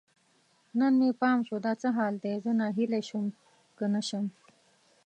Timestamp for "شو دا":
1.47-1.73